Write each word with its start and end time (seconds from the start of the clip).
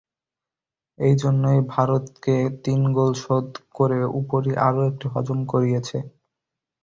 এই 0.99 1.13
তিনজনই 1.13 1.59
ভারতকে 1.73 2.35
তিন 2.63 2.81
গোল 2.97 3.11
শোধ 3.23 3.47
করে 3.77 3.99
উপরি 4.21 4.51
আরও 4.67 4.81
একটি 4.89 5.05
হজম 5.13 5.39
করিয়েছে। 5.51 5.97